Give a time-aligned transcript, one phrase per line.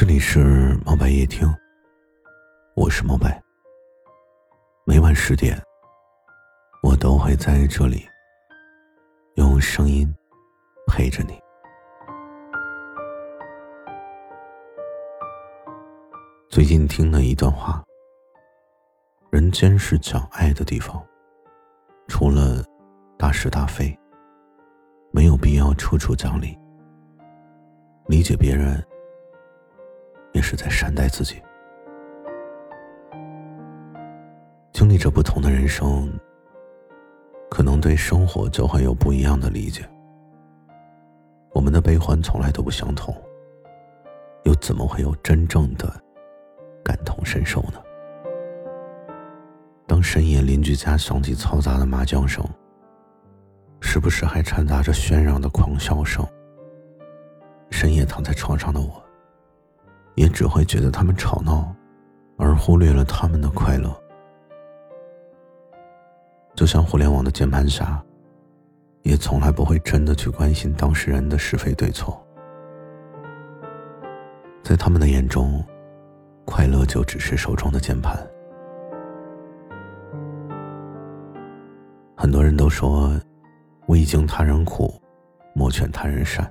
[0.00, 1.46] 这里是猫白夜听，
[2.74, 3.38] 我是猫白。
[4.86, 5.62] 每晚十点，
[6.82, 8.08] 我都会在这里
[9.34, 10.10] 用声音
[10.86, 11.38] 陪着你。
[16.48, 17.84] 最近听了一段话：
[19.30, 21.06] 人间是讲爱的地方，
[22.08, 22.64] 除了
[23.18, 23.94] 大是大非，
[25.12, 26.58] 没有必要处处讲理。
[28.06, 28.82] 理解别人。
[30.40, 31.36] 也是在善待自己。
[34.72, 36.10] 经历着不同的人生，
[37.50, 39.86] 可能对生活就会有不一样的理解。
[41.52, 43.14] 我们的悲欢从来都不相同，
[44.44, 45.92] 又怎么会有真正的
[46.82, 47.74] 感同身受呢？
[49.86, 52.42] 当深夜邻居家响起嘈杂的麻将声，
[53.82, 56.26] 时不时还掺杂着喧嚷的狂笑声，
[57.70, 59.04] 深夜躺在床上的我。
[60.20, 61.74] 也只会觉得他们吵闹，
[62.36, 63.90] 而忽略了他们的快乐。
[66.54, 67.98] 就像互联网的键盘侠，
[69.00, 72.22] 也从来不会真的去关心当事人的是非对错。
[74.62, 75.64] 在他们的眼中，
[76.44, 78.14] 快乐就只是手中的键盘。
[82.14, 83.10] 很多人都说，
[83.86, 85.00] 未经他人苦，
[85.54, 86.46] 莫劝他人善。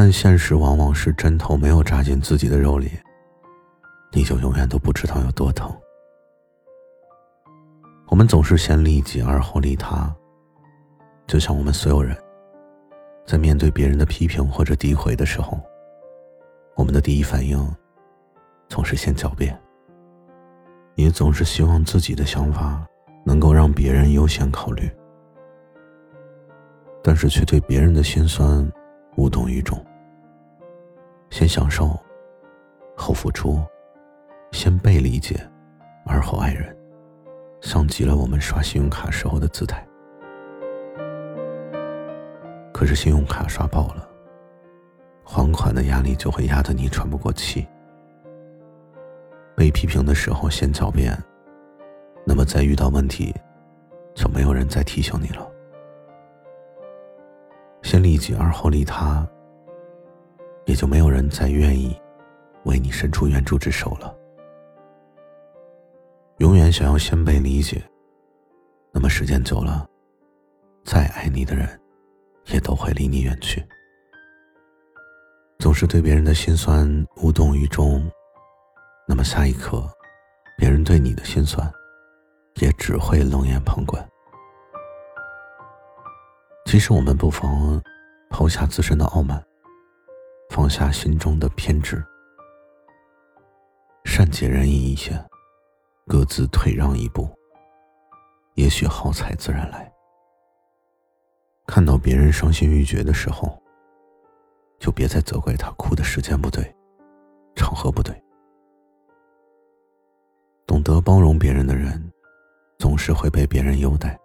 [0.00, 2.92] 但现实往往是针头没有扎进自己的肉里，
[4.12, 5.68] 你就永远都不知道有多疼。
[8.06, 10.14] 我们总是先利己而后利他，
[11.26, 12.16] 就像我们所有人，
[13.26, 15.60] 在面对别人的批评或者诋毁的时候，
[16.76, 17.58] 我们的第一反应
[18.68, 19.60] 总是先狡辩，
[20.94, 22.86] 也总是希望自己的想法
[23.24, 24.88] 能够让别人优先考虑，
[27.02, 28.64] 但是却对别人的心酸
[29.16, 29.76] 无动于衷。
[31.30, 31.98] 先享受，
[32.96, 33.62] 后付出；
[34.52, 35.38] 先被理解，
[36.06, 36.76] 而后爱人，
[37.60, 39.86] 像极了我们刷信用卡时候的姿态。
[42.72, 44.08] 可是信用卡刷爆了，
[45.24, 47.66] 还款的压力就会压得你喘不过气。
[49.56, 51.16] 被批评的时候先狡辩，
[52.24, 53.34] 那么再遇到问题，
[54.14, 55.46] 就没有人再提醒你了。
[57.82, 59.28] 先利己而后利他。
[60.78, 62.00] 就没有人再愿意
[62.62, 64.14] 为你伸出援助之手了。
[66.36, 67.82] 永远想要先被理解，
[68.92, 69.84] 那么时间久了，
[70.84, 71.68] 再爱你的人
[72.46, 73.60] 也都会离你远去。
[75.58, 78.08] 总是对别人的心酸无动于衷，
[79.08, 79.84] 那么下一刻，
[80.56, 81.68] 别人对你的心酸
[82.60, 84.08] 也只会冷眼旁观。
[86.66, 87.82] 其实我们不妨
[88.30, 89.44] 抛下自身的傲慢。
[90.68, 92.04] 放下心中的偏执，
[94.04, 95.18] 善解人意一些，
[96.06, 97.26] 各自退让一步，
[98.52, 99.90] 也许好彩自然来。
[101.66, 103.58] 看到别人伤心欲绝的时候，
[104.78, 106.76] 就别再责怪他哭的时间不对，
[107.56, 108.14] 场合不对。
[110.66, 112.12] 懂得包容别人的人，
[112.78, 114.20] 总是会被别人优待。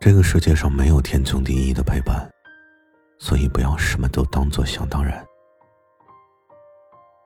[0.00, 2.28] 这个世界上没有天经地义的陪伴。
[3.20, 5.24] 所以，不要什么都当做想当然。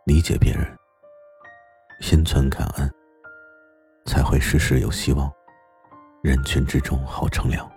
[0.04, 0.66] 理解别人，
[2.00, 2.92] 心存感恩，
[4.04, 5.32] 才会事事有希望，
[6.20, 7.70] 人群之中好乘凉。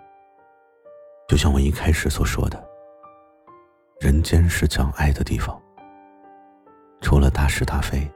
[1.28, 2.62] 就像我一开始所说的，
[4.00, 5.62] 人间是讲爱的地方，
[7.00, 8.10] 除了大是大非，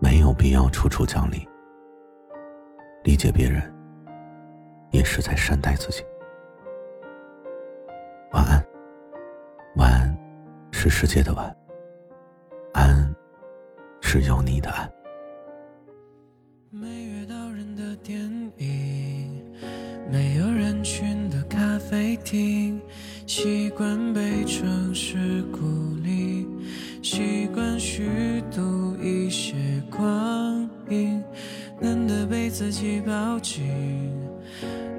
[0.00, 1.48] 没有必要处处讲理。
[3.04, 3.62] 理解别人，
[4.90, 6.04] 也是在善待自己。
[10.88, 11.54] 是世界的晚，
[12.72, 13.14] 安
[14.00, 14.90] 是有你的安。
[16.70, 18.18] 没约到人的电
[18.56, 19.44] 影，
[20.10, 22.80] 没有人群的咖啡厅，
[23.26, 25.60] 习惯被城市孤
[26.02, 26.46] 立，
[27.02, 29.54] 习惯虚度一些
[29.90, 31.22] 光阴，
[31.80, 34.10] 难得被自己抱紧，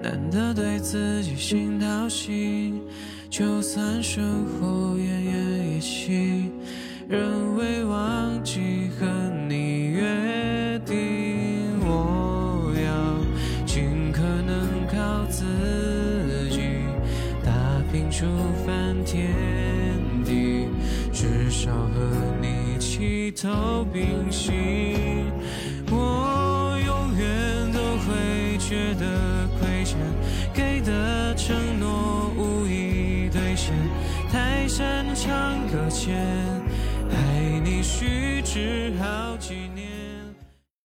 [0.03, 2.79] 难得对自己心掏心。
[3.29, 6.51] 就算生活奄奄一息，
[7.07, 9.05] 仍未忘记和
[9.47, 11.79] 你约定。
[11.79, 15.45] 我要尽可能靠自
[16.49, 16.59] 己，
[17.45, 17.51] 打
[17.91, 18.25] 拼出
[18.65, 19.29] 翻天
[20.25, 20.67] 地，
[21.13, 21.99] 至少和
[22.41, 25.25] 你齐头并行。
[25.91, 29.05] 我永远都会觉得
[35.21, 36.15] 唱歌前，
[37.11, 39.88] 爱你虚掷好几年。